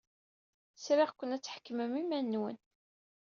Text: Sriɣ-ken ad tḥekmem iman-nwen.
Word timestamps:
Sriɣ-ken 0.83 1.35
ad 1.35 1.41
tḥekmem 1.43 1.93
iman-nwen. 2.01 2.57